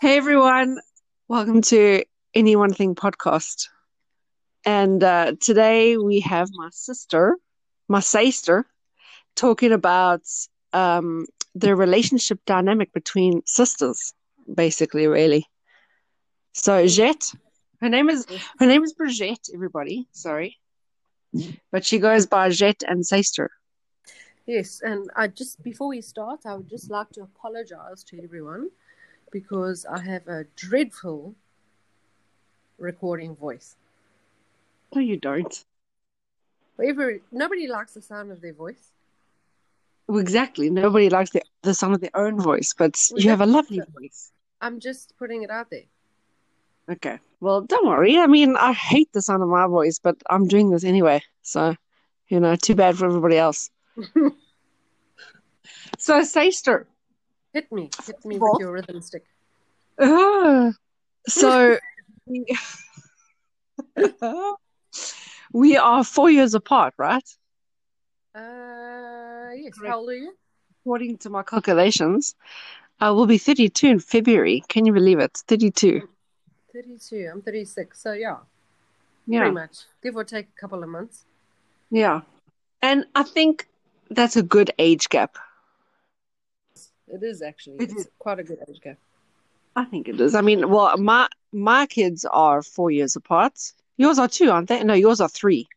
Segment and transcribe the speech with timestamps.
[0.00, 0.78] Hey everyone,
[1.28, 3.68] welcome to Any One Thing podcast.
[4.64, 7.36] And uh, today we have my sister,
[7.86, 8.64] my sister,
[9.36, 10.22] talking about
[10.72, 14.14] um, the relationship dynamic between sisters,
[14.54, 15.44] basically, really.
[16.54, 17.30] So Jet,
[17.82, 18.26] her name is
[18.58, 19.50] her name is Brigitte.
[19.52, 20.56] Everybody, sorry,
[21.70, 23.50] but she goes by Jet and sister.
[24.46, 28.70] Yes, and I just before we start, I would just like to apologize to everyone
[29.30, 31.34] because I have a dreadful
[32.78, 33.76] recording voice.
[34.94, 35.64] No, you don't.
[36.82, 38.90] Every, nobody likes the sound of their voice.
[40.08, 40.70] Well, exactly.
[40.70, 44.32] Nobody likes the, the sound of their own voice, but you have a lovely voice.
[44.60, 45.84] I'm just putting it out there.
[46.90, 47.18] Okay.
[47.40, 48.18] Well, don't worry.
[48.18, 51.22] I mean, I hate the sound of my voice, but I'm doing this anyway.
[51.42, 51.76] So,
[52.28, 53.70] you know, too bad for everybody else.
[55.98, 56.86] so, sister.
[57.52, 57.90] Hit me.
[58.06, 59.24] Hit me with your rhythm stick.
[59.98, 60.70] Uh,
[61.26, 61.78] so,
[65.52, 67.28] we are four years apart, right?
[68.34, 69.74] Uh, yes.
[69.74, 69.90] Correct.
[69.90, 70.32] How old are you?
[70.82, 72.36] According to my calculations,
[73.00, 74.62] I will be 32 in February.
[74.68, 75.42] Can you believe it?
[75.48, 76.08] 32.
[76.72, 77.28] 32.
[77.32, 78.00] I'm 36.
[78.00, 78.36] So, yeah.
[79.26, 79.40] Yeah.
[79.40, 79.78] Pretty much.
[80.02, 81.24] Give or take a couple of months.
[81.90, 82.20] Yeah.
[82.80, 83.66] And I think
[84.08, 85.36] that's a good age gap.
[87.12, 87.76] It is actually.
[87.76, 88.08] It it's is.
[88.18, 88.98] quite a good age gap.
[89.76, 90.34] I think it is.
[90.34, 93.72] I mean, well, my my kids are four years apart.
[93.96, 94.82] Yours are two, aren't they?
[94.82, 95.68] No, yours are three.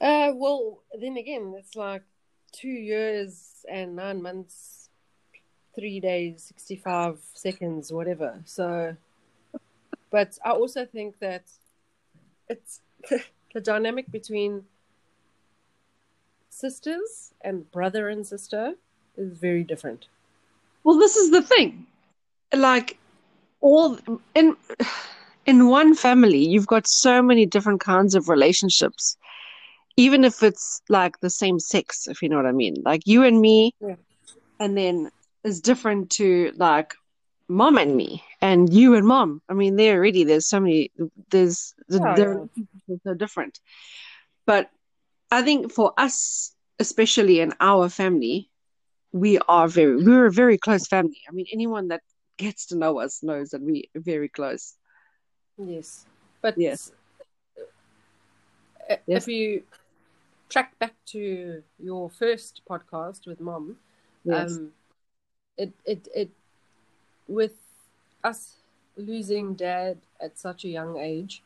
[0.00, 2.02] Uh, well, then again, it's like
[2.50, 4.88] two years and nine months,
[5.74, 8.40] three days, sixty-five seconds, whatever.
[8.44, 8.96] So,
[10.10, 11.44] but I also think that
[12.48, 12.80] it's
[13.54, 14.64] the dynamic between
[16.50, 18.74] sisters and brother and sister
[19.16, 20.06] is very different.
[20.84, 21.86] Well, this is the thing.
[22.54, 22.98] Like
[23.60, 23.98] all
[24.34, 24.56] in
[25.46, 29.16] in one family, you've got so many different kinds of relationships.
[29.96, 32.76] Even if it's like the same sex, if you know what I mean.
[32.84, 33.96] Like you and me, yeah.
[34.58, 35.10] and then
[35.44, 36.94] is different to like
[37.48, 39.42] mom and me and you and mom.
[39.48, 40.90] I mean, there already there's so many
[41.30, 42.48] there's oh, they're
[42.86, 42.96] yeah.
[43.04, 43.60] so different.
[44.46, 44.70] But
[45.30, 48.50] I think for us, especially in our family,
[49.12, 51.20] we are very we're a very close family.
[51.28, 52.02] I mean, anyone that
[52.38, 54.74] gets to know us knows that we are very close.
[55.58, 56.06] Yes,
[56.40, 56.92] but yes,
[58.88, 59.28] if yes.
[59.28, 59.62] you
[60.48, 63.76] track back to your first podcast with mom,
[64.24, 64.52] yes.
[64.52, 64.72] um,
[65.56, 66.30] it it it
[67.28, 67.54] with
[68.24, 68.56] us
[68.96, 71.42] losing dad at such a young age,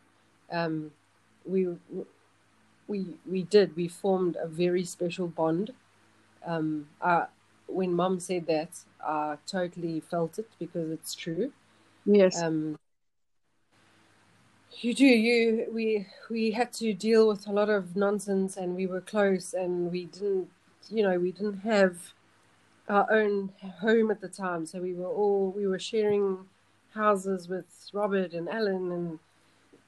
[0.52, 0.92] um,
[1.44, 1.66] we
[2.86, 5.72] we we did we formed a very special bond.
[6.46, 7.26] Um, I,
[7.66, 8.70] when mom said that,
[9.04, 11.52] I totally felt it because it's true.
[12.04, 12.40] Yes.
[12.40, 12.78] Um,
[14.80, 15.06] you do.
[15.06, 19.54] You we we had to deal with a lot of nonsense, and we were close,
[19.54, 20.48] and we didn't,
[20.90, 21.96] you know, we didn't have
[22.88, 26.38] our own home at the time, so we were all we were sharing
[26.94, 29.18] houses with Robert and Alan, and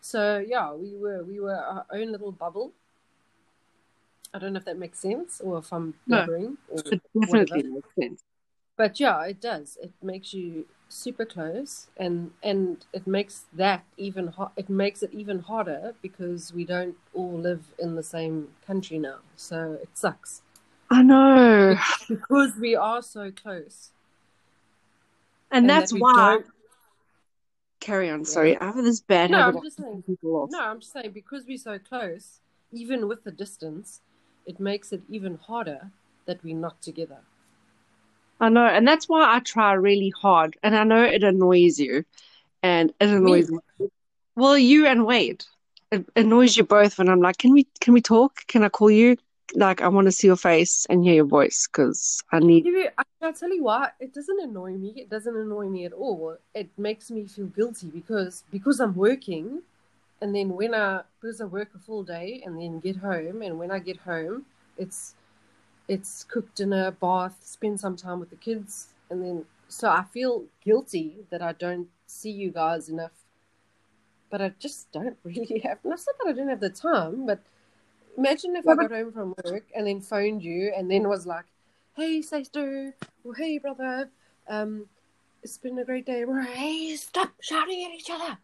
[0.00, 2.72] so yeah, we were we were our own little bubble,
[4.34, 6.56] I don't know if that makes sense or if I'm blabbering.
[6.71, 7.69] No, it definitely whatever.
[7.69, 8.22] makes sense.
[8.77, 9.78] But yeah, it does.
[9.83, 15.12] It makes you super close, and and it makes that even ho- it makes it
[15.12, 20.43] even harder because we don't all live in the same country now, so it sucks.
[20.91, 21.77] I know
[22.09, 23.91] because we are so close,
[25.50, 26.41] and, and that's that why.
[27.81, 28.25] Carry on.
[28.25, 28.59] Sorry, yeah.
[28.60, 31.78] I have this bad no, I'm just saying, No, I'm just saying because we're so
[31.78, 32.41] close,
[32.72, 34.00] even with the distance,
[34.48, 35.91] it makes it even harder
[36.25, 37.19] that we're not together.
[38.41, 40.56] I know, and that's why I try really hard.
[40.62, 42.04] And I know it annoys you,
[42.62, 43.59] and it annoys me.
[43.78, 43.88] me.
[44.36, 45.44] Well, you and Wade,
[45.92, 47.66] it annoys you both when I'm like, "Can we?
[47.81, 48.47] Can we talk?
[48.47, 49.16] Can I call you?
[49.54, 52.66] Like, I want to see your face and hear your voice because I need."
[53.21, 53.94] I'll tell you what.
[53.98, 54.92] It doesn't annoy me.
[54.97, 56.36] It doesn't annoy me at all.
[56.54, 59.62] It makes me feel guilty because because I'm working
[60.20, 63.59] and then when I because I work a full day and then get home, and
[63.59, 65.15] when I get home, it's
[65.86, 70.44] it's cook dinner, bath, spend some time with the kids, and then so I feel
[70.65, 73.12] guilty that I don't see you guys enough.
[74.30, 75.78] But I just don't really have.
[75.84, 77.41] Not said that I don't have the time, but
[78.16, 81.47] imagine if I got home from work and then phoned you and then was like,
[81.94, 82.94] "Hey, sister,"
[83.24, 84.10] or "Hey, brother,"
[84.48, 84.86] um,
[85.44, 86.24] it's been a great day.
[86.54, 88.38] Hey, stop shouting at each other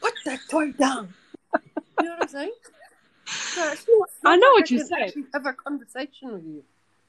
[0.00, 1.12] put that toy down.
[1.98, 2.52] you know what I'm saying?
[3.26, 3.74] So
[4.24, 5.26] I know what you're saying.
[5.32, 6.64] Have a conversation with you.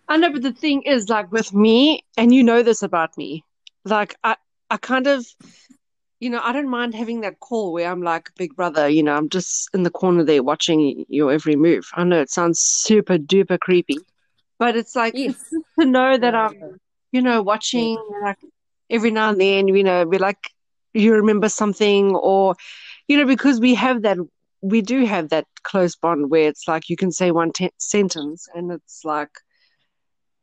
[0.08, 3.44] I know, but the thing is, like with me, and you know this about me,
[3.86, 4.36] like I,
[4.70, 5.26] I kind of,
[6.20, 9.16] you know, I don't mind having that call where I'm like big brother, you know,
[9.16, 11.86] I'm just in the corner there watching your every move.
[11.94, 13.98] I know it sounds super duper creepy,
[14.60, 15.36] but it's like Yes.
[15.52, 16.80] it's to know that I'm,
[17.12, 18.40] you know, watching like
[18.90, 20.50] every now and then, you know, be like
[20.94, 22.56] you remember something or,
[23.08, 24.18] you know, because we have that,
[24.62, 28.48] we do have that close bond where it's like you can say one te- sentence
[28.54, 29.30] and it's like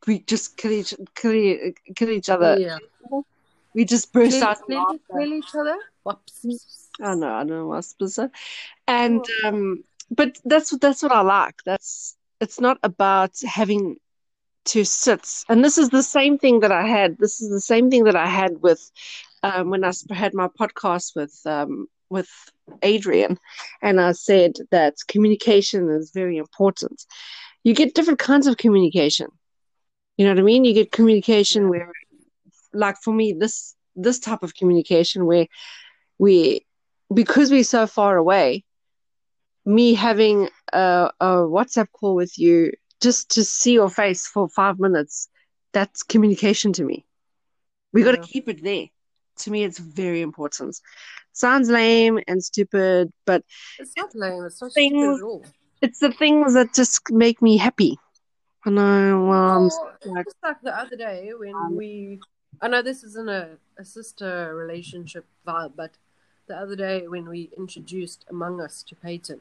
[0.06, 1.56] we just kill each kill,
[1.96, 2.56] kill each other.
[2.58, 2.78] yeah.
[3.74, 5.20] We just burst Clear, out clear, laughter.
[5.20, 5.76] each other.
[6.02, 6.88] Whoops.
[7.00, 8.32] I know, I know what specific.
[8.88, 11.54] And um, but that's what that's what I like.
[11.64, 13.96] That's it's not about having
[14.66, 15.44] to sit.
[15.48, 17.18] And this is the same thing that I had.
[17.18, 18.90] This is the same thing that I had with
[19.42, 22.28] um, when I had my podcast with um, with
[22.82, 23.38] Adrian,
[23.82, 27.04] and I said that communication is very important.
[27.64, 29.28] You get different kinds of communication.
[30.16, 30.64] You know what I mean?
[30.64, 31.90] You get communication where,
[32.72, 35.46] like for me, this this type of communication where
[36.18, 36.66] we
[37.12, 38.64] because we're so far away,
[39.64, 41.26] me having a, a
[41.56, 45.28] WhatsApp call with you just to see your face for five minutes,
[45.72, 47.04] that's communication to me.
[47.92, 48.26] We got to Yeah.
[48.32, 48.86] keep it there.
[49.40, 50.80] To me, it's very important.
[51.32, 53.44] Sounds lame and stupid, but
[53.78, 54.44] It's not lame.
[54.44, 55.44] It's not Things- stupid at all.
[55.82, 57.98] it's the things that just make me happy.
[58.66, 59.24] I know.
[59.24, 62.20] Well, Well, like- just like the other day when Um, we,
[62.60, 65.92] I know this isn't a, a sister relationship vibe, but
[66.46, 69.40] the other day when we introduced Among Us to Peyton,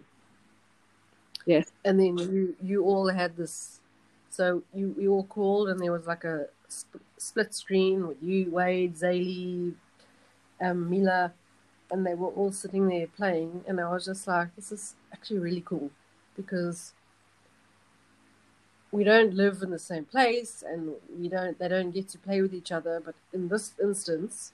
[1.45, 1.72] Yes.
[1.84, 3.81] and then you you all had this,
[4.30, 8.52] so you we all called and there was like a sp- split screen with you,
[8.52, 9.74] Wade, Zaylee,
[10.62, 11.34] um, Mila,
[11.92, 15.40] and they were all sitting there playing, and I was just like, this is actually
[15.40, 15.92] really cool
[16.36, 16.94] because
[18.92, 22.42] we don't live in the same place and we don't they don't get to play
[22.42, 24.52] with each other but in this instance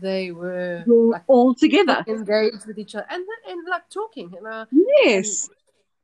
[0.00, 2.04] they were like all together.
[2.06, 4.64] engaged with each other and and like talking and I,
[5.02, 5.50] Yes.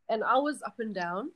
[0.08, 1.30] and I was up and down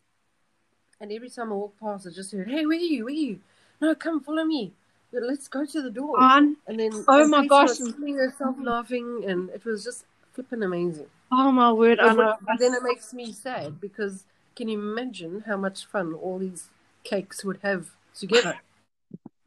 [1.00, 3.16] and every time I walked past I just heard hey where are you where are
[3.16, 3.40] you
[3.80, 4.72] no come follow me
[5.12, 6.56] let's go to the door On.
[6.66, 7.76] and then Oh my gosh.
[7.76, 12.00] sitting herself laughing and it was just flipping amazing Oh my word!
[12.00, 12.34] I know.
[12.40, 14.24] but then it makes me sad because
[14.56, 16.68] can you imagine how much fun all these
[17.04, 18.58] cakes would have together?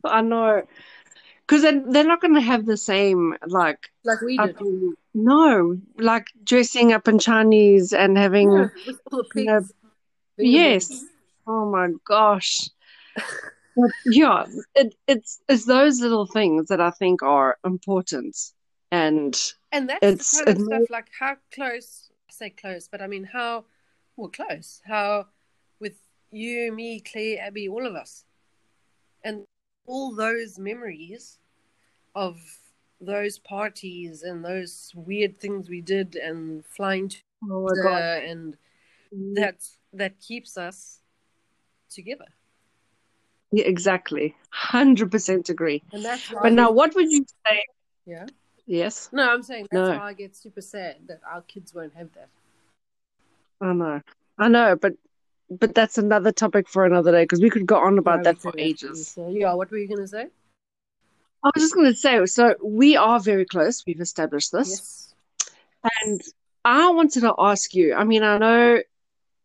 [0.05, 0.63] I know.
[1.45, 4.61] Because they're, they're not going to have the same, like, Like we uh, did.
[4.61, 9.65] in- no, like dressing up in Chinese and having, Yeah, with all the you know,
[10.37, 11.05] yes.
[11.45, 12.69] Oh my gosh.
[13.75, 18.37] But yeah, it, it's it's those little things that I think are important.
[18.91, 19.35] And
[19.71, 23.07] And that's It's- the kind of stuff like how close, I say close, but I
[23.07, 23.65] mean how,
[24.15, 24.81] well, close.
[24.85, 25.27] How
[25.79, 25.97] with
[26.31, 28.25] you, me, Claire, Abby, all of us.
[29.23, 29.45] And
[29.87, 31.39] all those memories
[32.15, 32.39] of
[33.01, 37.17] those parties and those weird things we did and flying to
[37.51, 38.55] oh and
[39.33, 40.99] that's that keeps us
[41.89, 42.27] together.
[43.53, 45.83] Yeah, exactly, hundred percent agree.
[45.93, 47.63] And that's why But now, what would you say?
[48.05, 48.25] Yeah.
[48.65, 49.97] Yes, No, I'm saying that's No.
[49.97, 52.29] why I get super sad that our kids won't have that.
[53.61, 54.01] I know,
[54.37, 54.93] I know, but
[55.49, 58.41] but that's another topic for another day because we could go on about No, that
[58.41, 59.09] for ages.
[59.09, 60.27] So yeah, what were you gonna say?
[61.43, 63.83] I was just going to say, so we are very close.
[63.85, 64.69] We've established this.
[64.69, 65.13] Yes.
[66.01, 66.21] And
[66.63, 68.79] I wanted to ask you, I mean, I know,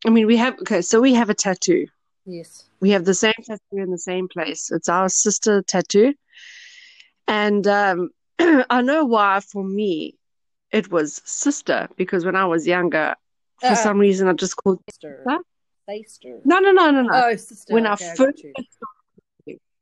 [0.06, 1.88] I mean, we have, okay, so we have a tattoo.
[2.30, 2.64] Yes.
[2.80, 4.70] We have the same tattoo in the same place.
[4.70, 6.12] It's our sister tattoo.
[7.26, 10.14] And um, I know why for me
[10.70, 13.14] it was sister, because when I was younger,
[13.60, 15.24] for Uh, some reason I just called, Sister.
[15.88, 16.40] Sister.
[16.44, 17.10] no, no, no, no, no.
[17.14, 17.72] Oh, sister.
[17.72, 18.44] when I okay, got first.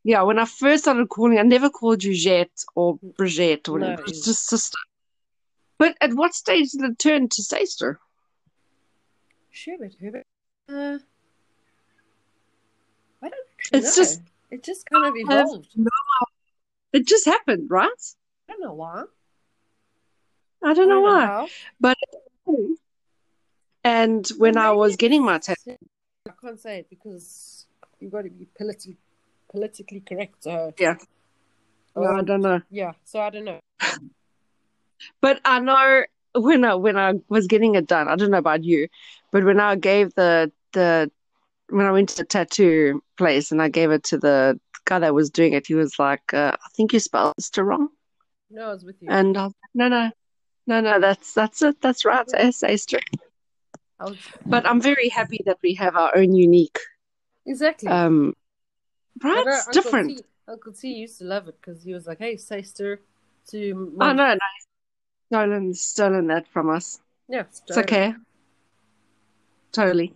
[0.04, 3.86] Yeah, when I first started calling, I never called you Jet or Brigitte or No.
[3.86, 4.02] whatever.
[4.02, 4.78] It was just sister.
[5.78, 7.98] But at what stage did it turn to sister?
[9.50, 10.22] Sherbet, Herbert.
[10.68, 10.98] Uh, I
[13.72, 14.02] It's know.
[14.02, 14.20] just-
[14.50, 15.68] it just kind of evolved.
[16.92, 17.90] It just happened, right?
[18.48, 19.04] I don't know why.
[20.62, 21.48] I don't know why.
[21.80, 21.96] But
[23.84, 25.76] And when I was getting my tattoo,
[26.28, 27.66] I can't say it because
[28.00, 28.96] you've got to be politically
[29.48, 30.42] politically correct.
[30.44, 30.96] So Yeah.
[31.94, 32.56] Oh, I don't know.
[32.56, 32.92] Oh, yeah.
[33.04, 33.60] So I don't know.
[35.20, 36.04] But I know
[36.34, 38.88] when I when I was getting it done, I don't know about you,
[39.30, 41.10] but when I gave the the
[41.68, 45.14] when I went to the tattoo place and I gave it to the guy that
[45.14, 47.88] was doing it, he was like, uh, "I think you spelled sister wrong,"
[48.50, 49.10] No, I was with you.
[49.10, 50.10] and I was like, "No, no,
[50.66, 52.98] no, no, that's that's it, that's right, it's sister."
[53.98, 56.78] I was But I'm very happy that we have our own unique,
[57.46, 57.88] exactly.
[57.88, 58.34] um,
[59.22, 59.44] right?
[59.48, 60.18] It's Uncle different.
[60.18, 63.00] T, Uncle T used to love it because he was like, "Hey, sister,"
[63.48, 64.38] to Oh no, no.
[65.28, 67.00] Stolen stolen that from us.
[67.28, 68.14] yeah, it's, It's okay.
[69.72, 70.14] Totally.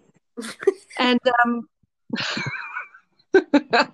[0.98, 1.68] And um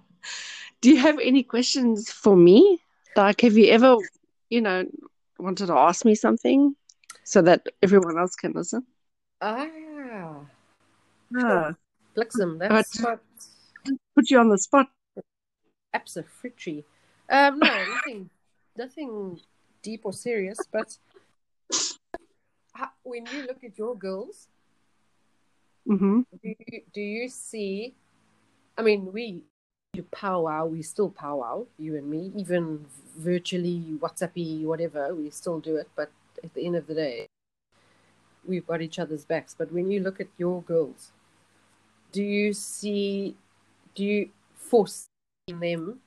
[0.81, 2.81] do you have any questions for me?
[3.17, 3.97] Like have you ever,
[4.51, 4.85] you know,
[5.39, 6.75] wanted to ask me something
[7.25, 8.85] so that everyone else can listen?
[9.41, 9.67] Ah,
[11.37, 11.75] Ah,
[12.17, 13.21] Blixen, that's what
[14.15, 14.89] put you on the spot.
[15.93, 16.85] absolutely.
[17.29, 18.31] Um, no, nothing,
[18.77, 19.41] nothing
[19.83, 20.67] deep or serious.
[20.71, 20.97] But
[23.03, 24.49] when you look at your girls,
[25.87, 27.95] hmm do you, do you see?
[28.77, 29.43] I mean, we
[29.95, 30.67] do powwow.
[30.67, 35.15] We still powwow, you and me, even virtually, WhatsAppy, whatever.
[35.15, 35.89] We still do it.
[35.97, 36.11] But
[36.45, 37.27] at the end of the day,
[38.47, 39.55] we've got each other's backs.
[39.57, 41.13] But when you look at your girls,
[42.13, 43.37] do you see?
[43.95, 45.07] Do you force
[45.49, 46.01] in them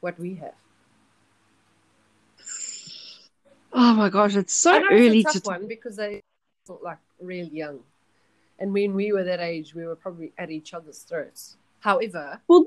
[0.00, 0.54] what we have?
[3.72, 6.22] Oh my gosh, it's so early it's a to tough one because they
[6.64, 7.80] still like real young,
[8.58, 11.56] and when we were that age, we were probably at each other's throats.
[11.80, 12.64] However, Well,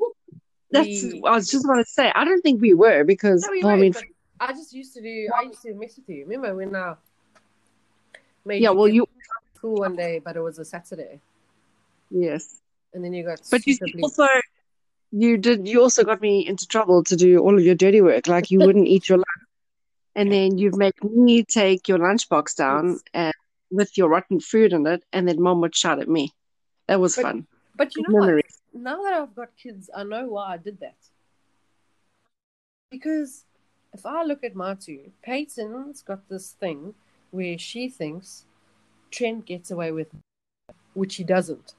[0.71, 2.11] that's we, I was just about to say.
[2.15, 3.93] I don't think we were because no, we well, I mean,
[4.39, 5.27] I just used to do.
[5.37, 6.25] I used to mess with you.
[6.25, 6.95] Remember when I
[8.45, 8.69] made yeah.
[8.69, 9.07] you Well, you
[9.55, 11.19] school one day, but it was a Saturday,
[12.09, 12.61] yes,
[12.93, 14.27] and then you got but you also
[15.11, 15.67] you did.
[15.67, 18.27] You also got me into trouble to do all of your dirty work.
[18.27, 19.47] Like you wouldn't eat your lunch,
[20.15, 23.01] and then you'd make me take your lunchbox down Yes.
[23.13, 23.33] and
[23.71, 26.33] with your rotten food in it, and then mom would shout at me.
[26.87, 27.47] That was But- fun.
[27.75, 28.45] But you know what?
[28.73, 30.97] Now that I've got kids, I know why I did that.
[32.89, 33.45] Because
[33.93, 36.93] if I look at my two, Peyton's got this thing
[37.31, 38.45] where she thinks
[39.09, 40.09] Trent gets away with,
[40.93, 41.73] which he doesn't.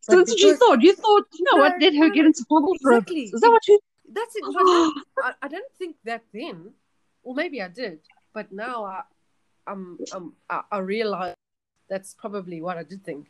[0.00, 0.82] So that's what you thought.
[0.82, 1.78] You thought, you know what?
[1.78, 3.22] No, Let her no, get into trouble for exactly.
[3.32, 3.80] Is that what you?
[4.12, 4.44] That's it.
[5.24, 6.70] I, I don't think that then,
[7.22, 8.00] or maybe I did,
[8.32, 9.02] but now I,
[9.66, 11.34] I'm, I'm, I, I realize
[11.88, 13.26] that's probably what I did think.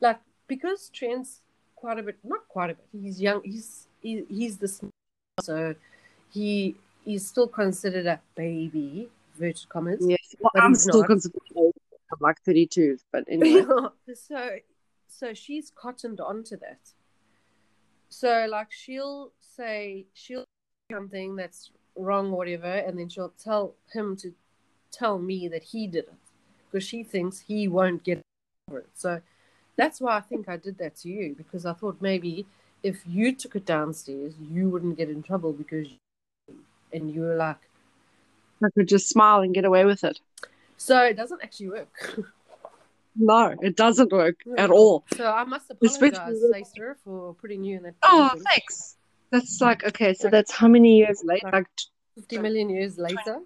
[0.00, 1.40] Like because Trent's
[1.74, 2.86] quite a bit, not quite a bit.
[2.92, 3.42] He's young.
[3.44, 4.90] He's he, he's the small,
[5.40, 5.74] so
[6.30, 9.08] he he's still considered a baby.
[9.38, 9.98] Virgin commas.
[10.00, 10.34] Yes.
[10.40, 11.08] Well, I'm still not.
[11.08, 11.74] considered old.
[12.12, 13.64] I'm like 32, but anyway.
[14.14, 14.56] so
[15.08, 16.80] so she's cottoned onto that.
[18.08, 20.44] So like she'll say she'll
[20.90, 24.32] something that's wrong or whatever, and then she'll tell him to
[24.96, 26.14] tell me that he did it
[26.70, 28.20] because she thinks he won't get
[28.68, 28.88] over it.
[28.94, 29.20] So
[29.76, 32.46] that's why I think I did that to you because I thought maybe
[32.82, 35.86] if you took it downstairs, you wouldn't get in trouble because
[36.92, 37.58] and you were like,
[38.64, 40.18] I could just smile and get away with it.
[40.78, 42.20] so it doesn't actually work.
[43.18, 44.62] No, it doesn't work No.
[44.62, 45.02] at all.
[45.16, 48.44] So I must apologize, Stacey, for putting you in that Oh, position.
[48.50, 48.96] thanks.
[49.30, 51.46] That's like, okay, so Like- that's how many years later?
[51.46, 51.66] like- Like,
[52.16, 53.40] 50 million years later.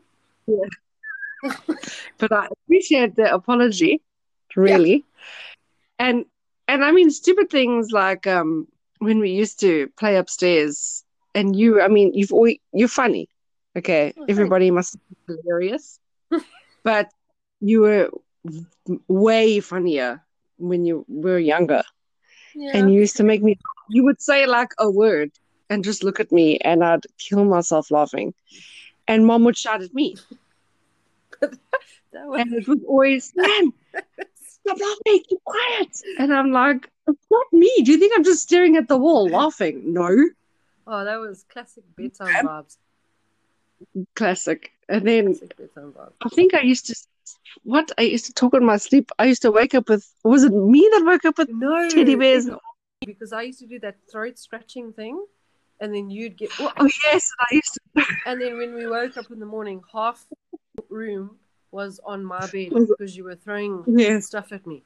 [2.18, 4.00] But I appreciate the apology,
[4.56, 5.04] really.
[5.98, 6.24] And
[6.68, 8.68] and I mean stupid things like um
[8.98, 11.04] when we used to play upstairs
[11.34, 13.28] and you I mean you've always you're funny.
[13.76, 14.12] Okay.
[14.18, 15.98] Oh, Everybody must be hilarious.
[16.82, 17.10] but
[17.60, 18.10] you were
[19.08, 20.22] way funnier
[20.58, 21.82] when you were younger.
[22.54, 22.76] Yeah.
[22.76, 25.30] And you used to make me you would say like a word
[25.68, 28.34] and just look at me and I'd kill myself laughing.
[29.06, 30.16] And mom would shout at me.
[32.12, 33.72] that was, And it was always, man,
[34.34, 35.88] stop laughing, keep quiet.
[36.18, 37.72] And I'm like, it's not me.
[37.84, 39.92] Do you think I'm just staring at the wall laughing?
[39.92, 40.08] No.
[40.86, 42.76] oh, that was classic bedtime vibes.
[44.14, 44.70] Classic.
[44.88, 46.12] And then Classic.
[46.22, 46.96] I think I used to,
[47.62, 47.90] what?
[47.98, 49.10] I used to talk in my sleep.
[49.18, 52.14] I used to wake up with, was it me that woke up with No, teddy
[52.16, 52.48] bears?
[53.06, 55.24] because I used to do that throat scratching thing,
[55.80, 57.30] and then you'd get, oh, Oh, yes.
[57.40, 58.04] I used to.
[58.26, 60.26] and then when we woke up in the morning, half
[60.88, 61.36] room
[61.70, 64.26] was on my bed because you were throwing Yes.
[64.26, 64.82] stuff at me.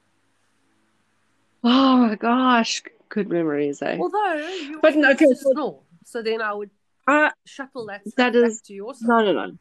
[1.63, 2.83] Oh, my gosh.
[3.09, 3.97] Good memories, eh?
[3.99, 6.69] Although But no, okay, so- snore, so then I would
[7.07, 9.07] Uh, shuffle that stuff That back is- to your side.
[9.07, 9.57] no, no, no.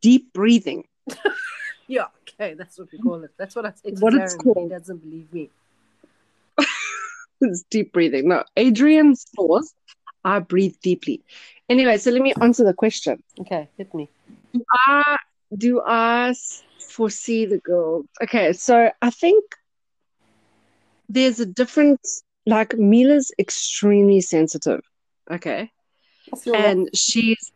[0.00, 0.86] Deep breathing.
[1.86, 3.32] Yeah, okay, that's what we call it.
[3.36, 5.50] That's what I to What it's but He doesn't believe me.
[7.42, 8.26] It's deep breathing.
[8.28, 9.74] No, Adrian snores.
[10.24, 11.20] I breathe deeply.
[11.68, 13.22] Anyway, so let me answer the question.
[13.40, 14.08] Okay, hit me.
[14.86, 15.16] I
[15.56, 16.34] do I
[16.80, 18.06] foresee the girls?
[18.22, 19.44] Okay, so I think
[21.08, 22.22] there's a difference.
[22.46, 24.80] Like Mila's extremely sensitive.
[25.30, 25.70] Okay,
[26.42, 26.76] feel that.
[26.76, 27.52] and she's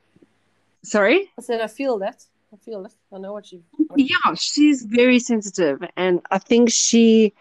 [0.83, 1.31] sorry.
[1.39, 2.25] I said I feel that.
[2.53, 2.93] I feel that.
[3.13, 3.63] I know what you.
[3.89, 7.35] What Yeah, she's very sensitive, and I think she,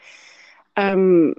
[0.76, 1.36] um,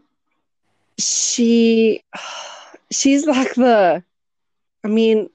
[0.99, 2.03] she,
[2.91, 4.03] she's like the.
[4.85, 5.29] I mean,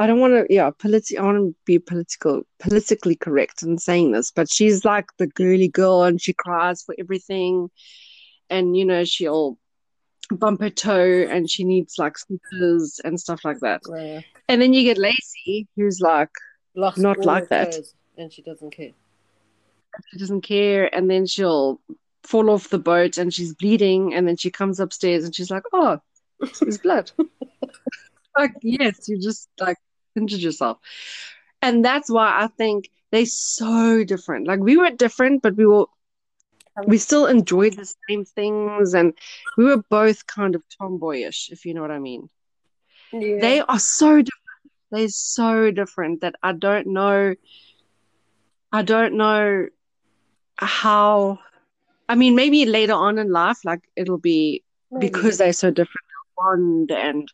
[0.00, 4.12] I don't want to, yeah, politi- I want to be political, politically correct in saying
[4.12, 7.68] this, but she's like the girly girl and she cries for everything.
[8.48, 9.58] And, you know, she'll
[10.30, 13.82] bump her toe and she needs like slippers and stuff like that.
[13.94, 14.22] Yeah.
[14.48, 16.30] And then you get Lacey, who's like,
[16.74, 17.76] Lost Not like that.
[18.16, 18.92] and she doesn't care.
[20.10, 20.94] she doesn't care.
[20.94, 21.78] And then she'll
[22.22, 24.14] fall off the boat and she's bleeding.
[24.14, 25.98] And then she comes upstairs and she's like, oh,
[26.58, 27.12] there's blood.
[28.38, 29.76] like, yes, you just like
[30.16, 30.78] injured yourself.
[31.62, 34.46] And that's why I think they're so different.
[34.46, 35.86] Like, we were different, but we were.
[36.86, 39.12] We still enjoyed the same things, and
[39.58, 42.30] we were both kind of tomboyish, if you know what I mean.
[43.12, 43.38] Yeah.
[43.40, 44.72] They are so different.
[44.90, 47.34] They're so different that I don't know.
[48.72, 49.66] I don't know
[50.56, 51.40] how.
[52.08, 55.08] I mean, maybe later on in life, like it'll be Maybe.
[55.08, 56.06] because they're so different,
[56.38, 57.30] bond and.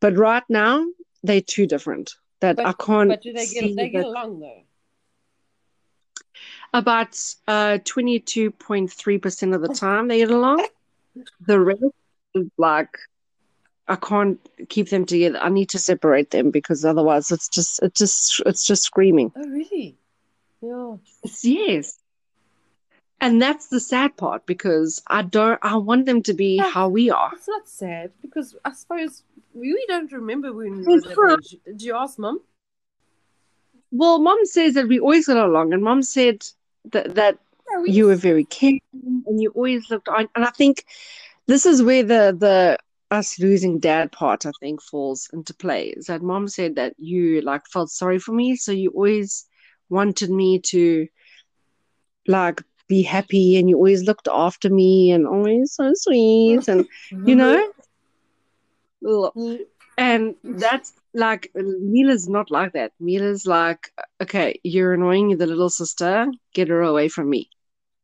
[0.00, 0.86] But right now,
[1.22, 3.08] they're too different that But- I can't.
[3.10, 4.62] But do they get they get along though?
[6.72, 10.66] about uh 22.3% of the time they get along.
[11.46, 11.82] The rest
[12.36, 12.96] is like
[13.88, 15.38] I can't keep them together.
[15.42, 19.32] I need to separate them because otherwise it's just it just it's just screaming.
[19.34, 19.96] Oh really?
[20.62, 20.96] Yeah.
[21.24, 21.98] It's yes.
[23.20, 26.70] And that's the sad part because I don't I want them to be Yeah.
[26.70, 27.30] how we are.
[27.34, 29.22] It's not sad because I suppose
[29.54, 31.58] we, we don't remember when we were that.
[31.64, 32.40] Did you ask mom?
[33.92, 36.44] Well, mom says that we always got along and mom said
[36.92, 37.38] that that
[37.70, 38.80] Yeah, we you were very caring
[39.26, 40.84] and you always looked on and I think
[41.46, 42.78] this is where the the
[43.10, 47.40] us losing dad part I think falls into play is that mom said that you
[47.42, 49.46] like felt sorry for me so you always
[49.88, 51.06] wanted me to
[52.26, 56.86] like be happy and you always looked after me and oh, always so sweet and
[57.28, 57.56] you know
[59.96, 62.92] and that's like Mila's not like that.
[63.00, 67.50] Mila's like, okay, you're annoying the little sister, get her away from me.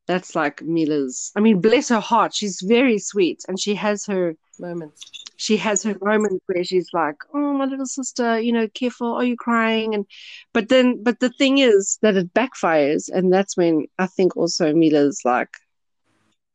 [0.06, 1.32] That's like Mila's.
[1.36, 5.02] I mean, bless her heart, she's very sweet, and she has her moments.
[5.36, 9.24] she has her moments where she's like, oh, my little sister, you know, careful, are
[9.24, 9.94] you crying?
[9.94, 10.06] And
[10.52, 14.72] but then, but the thing is that it backfires, and that's when I think also
[14.72, 15.56] Mila's like,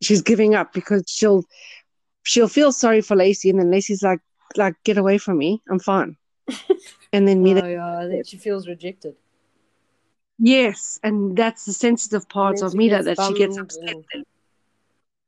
[0.01, 1.43] she's giving up because she'll
[2.23, 4.19] she'll feel sorry for Lacey, and then Lacey's like,
[4.55, 6.17] like get away from me, I'm fine.
[7.13, 9.15] And then Mila, Oh yeah, she feels rejected.
[10.41, 13.95] Yes, and that's the sensitive part of Mila gets that she gets upset.
[14.13, 14.25] and-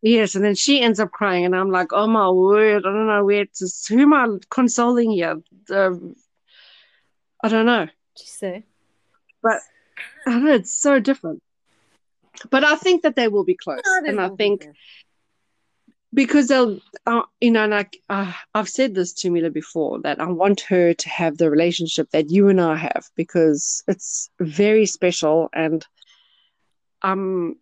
[0.06, 3.08] Yes, and then she ends up crying, and I'm like, oh my word, I don't
[3.08, 5.42] know where to, who am I consoling here?
[5.70, 6.18] Um,
[7.42, 7.88] I don't know.
[8.18, 8.66] She say.
[9.42, 9.60] But
[10.28, 11.42] I don't know, it's so different.
[12.50, 14.66] But I think that they will be close, "Oh, and I think
[16.14, 20.28] because they'll, uh, you know, like uh, I've said this to Mila before that I
[20.28, 25.50] want her to have the relationship that you and I have because it's very special,
[25.54, 25.86] and
[27.02, 27.56] um,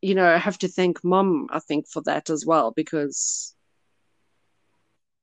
[0.00, 3.54] you know, I have to thank Mom, I think, for that as well because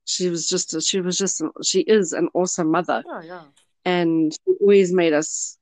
[0.04, 3.42] she was just, she was just, she is an awesome mother Oh yeah.
[3.84, 5.58] and she always made us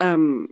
[0.00, 0.48] um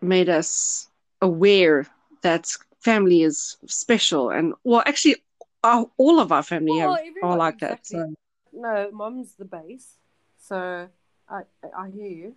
[0.00, 0.88] made us
[1.20, 1.86] aware
[2.22, 2.50] that
[2.84, 5.16] family is special and well actually
[5.62, 8.14] our, all of our family Well, have, are like that so
[8.52, 9.98] No, mom's the base.
[10.38, 10.88] So
[11.28, 11.40] I
[11.82, 12.34] I hear you.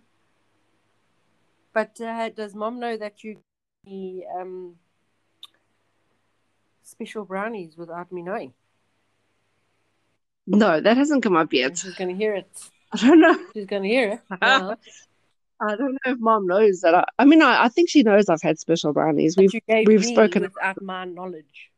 [1.72, 3.36] But uh, does mom know that you
[3.84, 4.76] the um
[6.82, 8.52] special brownies without me knowing?
[10.48, 12.48] no that hasn't come up yet she's gonna hear it.
[12.92, 14.20] i don't know She's gonna hear it.
[15.60, 18.28] i don't know if mom knows that i, I mean I, I think she knows
[18.28, 19.52] i've had special brownies we've
[19.86, 21.70] we've spoken- without my knowledge.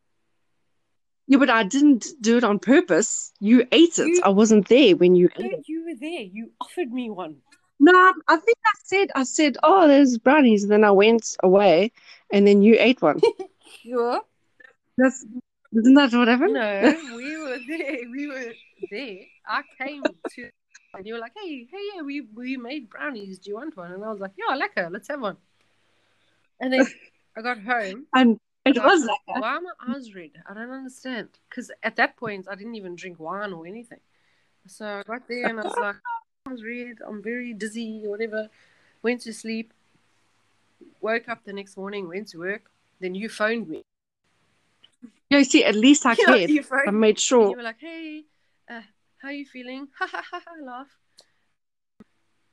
[1.26, 4.96] yeah but i didn't do it on purpose you ate it You- i wasn't there
[4.96, 6.22] when you ate it you were there.
[6.22, 7.36] You offered me one.
[7.82, 7.92] No,
[8.28, 11.92] I think I said I said, oh, there's brownies, and then I went away,
[12.30, 13.20] and then you ate one.
[13.82, 14.20] Sure.
[14.98, 15.24] That's
[15.72, 16.52] isn't that what happened?
[16.54, 17.98] No, we were there.
[18.10, 18.52] We were
[18.90, 19.18] there.
[19.48, 20.02] I came
[20.34, 20.50] to,
[20.94, 23.38] and you were like, "Hey, hey, yeah, we we made brownies.
[23.38, 24.88] Do you want one?" And I was like, "Yeah, I like her.
[24.90, 25.36] Let's have one."
[26.60, 26.86] And then
[27.36, 28.06] I got home.
[28.14, 29.18] And it I was that.
[29.26, 30.30] Why are my eyes red?
[30.48, 31.28] I don't understand.
[31.48, 34.00] Because at that point, I didn't even drink wine or anything.
[34.66, 35.96] So I got there and I was like,
[36.46, 36.98] I was red.
[37.06, 38.48] I'm very dizzy or whatever.
[39.02, 39.72] Went to sleep.
[41.00, 42.08] Woke up the next morning.
[42.08, 42.70] Went to work.
[43.00, 43.82] Then you phoned me.
[45.30, 46.50] Yeah, you see, at least I cared.
[46.86, 47.50] I made sure.
[47.50, 48.24] you were like, "Hey,
[49.24, 50.52] uh, are you feeling?" Ha ha ha ha!
[50.64, 50.98] Laugh.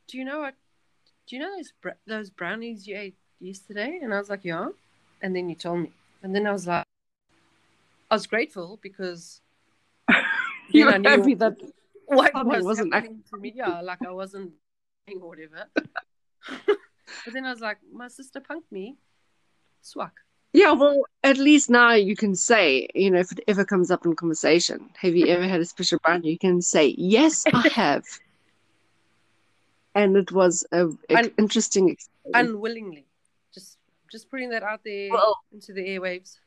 [0.07, 0.55] Do you know what?
[1.27, 3.99] Do you know those br- those brownies you ate yesterday?
[4.01, 4.69] And I was like, "Yeah."
[5.21, 6.85] And then you told me, and then I was like,
[8.09, 9.41] I was grateful because
[10.71, 11.57] You were happy that
[12.05, 13.53] what was wasn't happening to me.
[13.55, 14.53] Yeah, like I wasn't
[15.21, 15.65] or whatever.
[15.73, 18.97] but then I was like, my sister punked me.
[19.81, 20.13] Swak.
[20.61, 24.05] Yeah, well, at least now you can say, you know, if it ever comes up
[24.07, 26.25] in conversation, have you ever had a special brand?
[26.25, 28.05] You can say, yes, I have.
[29.93, 32.33] And it was a, a Un- interesting experience.
[32.49, 33.05] Unwillingly.
[33.53, 33.77] Just
[34.11, 36.39] just putting that out there Well- into the airwaves.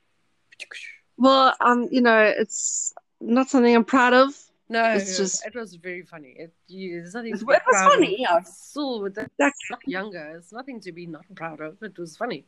[1.16, 4.35] Well, um, you know, it's not something I'm proud of.
[4.68, 6.35] No, It's just- it was very funny.
[6.38, 7.92] It, you, there's nothing It to was proud of.
[7.92, 8.40] funny, yeah.
[8.42, 9.92] Still, with the Exactly.
[9.92, 11.83] younger, it's nothing to be not proud of.
[11.83, 12.44] It was funny.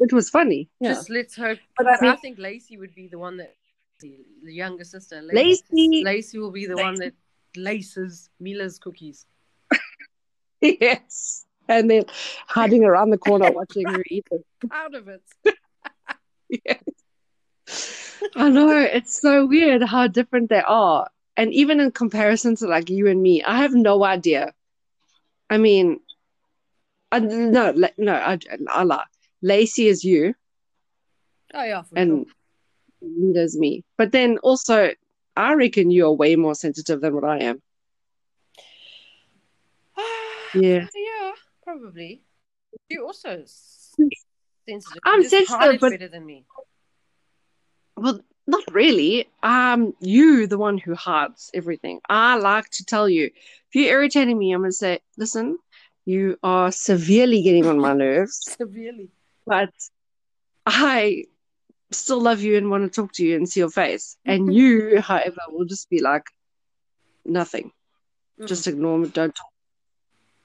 [0.00, 0.68] It was funny.
[0.80, 0.94] Yeah.
[0.94, 1.58] Just let's hope.
[1.76, 3.54] But But I I, think Lacey would be the one that
[4.00, 5.22] the, the younger sister.
[5.22, 6.02] Lacey.
[6.02, 7.12] Lacey will be the one that
[7.54, 9.26] laces Mila's cookies.
[10.60, 11.44] yes.
[11.68, 12.04] And then
[12.46, 14.44] hiding around the corner watching her eat it.
[14.72, 15.22] Out of it.
[16.64, 18.20] Yes.
[18.34, 22.90] I know it's so weird how different they are, and even in comparison to like
[22.90, 24.52] you and me, I have no idea.
[25.48, 26.00] I mean,
[27.12, 29.04] I, no, no, I, I lie.
[29.42, 30.34] Lacey is you,
[31.54, 32.26] Oh yeah, for and
[33.00, 33.84] Linda's me.
[33.98, 34.92] But then also,
[35.36, 37.62] I reckon you are way more sensitive than what I am.
[40.54, 42.22] Yeah, yeah, probably.
[42.88, 45.00] You also sensitive.
[45.04, 46.44] I'm You just hide sensitive, but- better than me.
[47.96, 49.28] well, not really.
[49.44, 52.00] Um, you the one who hides everything.
[52.08, 55.56] I like to tell you, if you're irritating me, I'm gonna say, listen,
[56.04, 58.40] you are severely getting on my nerves.
[58.58, 59.10] Severely.
[59.50, 59.74] But
[60.64, 61.24] I
[61.90, 64.16] still love you and want to talk to you and see your face.
[64.24, 66.22] And you, however, will just be like
[67.24, 67.72] nothing.
[68.46, 69.08] Just ignore me.
[69.08, 69.46] Don't talk.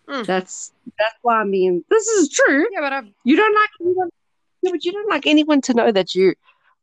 [0.09, 0.25] Mm.
[0.25, 2.67] That's that's why I mean this is true.
[2.71, 4.09] yeah, but I've You don't like anyone,
[4.63, 6.33] yeah, but you don't like anyone to know that you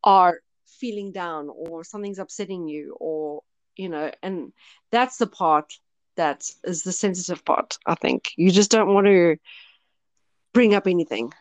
[0.04, 3.42] are feeling down or something's upsetting you or
[3.76, 4.52] you know, and
[4.90, 5.72] that's the part
[6.16, 7.78] that is the sensitive part.
[7.86, 9.36] I think you just don't want to
[10.52, 11.32] bring up anything.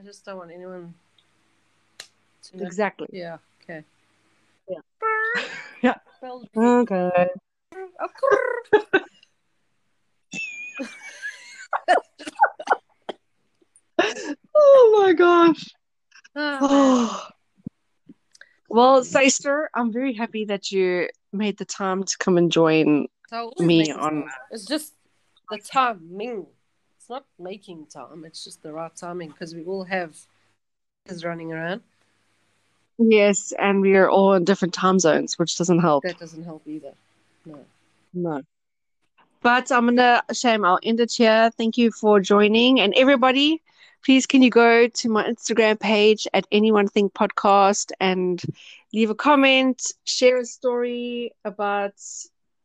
[0.00, 0.94] I just don't want anyone
[2.44, 2.62] to.
[2.62, 3.08] Exactly.
[3.12, 3.36] Yeah.
[3.62, 3.84] Okay.
[4.68, 4.78] Yeah.
[5.82, 5.94] Yeah.
[6.56, 7.28] Okay.
[14.54, 15.64] Oh my gosh.
[16.36, 17.28] Oh.
[18.72, 23.08] Well, sister, I'm very happy that you made the time to come and join.
[23.28, 24.94] so Me on- It's just
[25.50, 26.46] the timing.
[27.10, 28.24] Not making time.
[28.24, 30.16] It's just the right timing because we all have
[31.06, 31.80] is running around.
[32.98, 36.04] Yes, and we are all in different time zones, which doesn't help.
[36.04, 36.92] That doesn't help either.
[37.44, 37.64] No.
[38.14, 38.42] No.
[39.42, 41.50] But I'm gonna shame I'll end it here.
[41.58, 42.78] Thank you for joining.
[42.78, 43.60] And everybody,
[44.04, 48.40] please can you go to my Instagram page at Anyone Think Podcast and
[48.92, 51.94] leave a comment, share a story about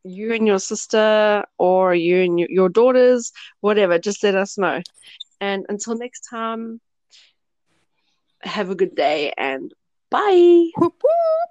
[0.06, 4.82] you and your sister or you and your daughters, whatever, just let us know.
[5.42, 6.80] And until next time,
[8.42, 9.74] have a good day and
[10.12, 10.70] bye.
[10.78, 11.50] Whoop, whoop.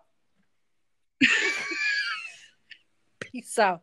[3.21, 3.83] Peace out.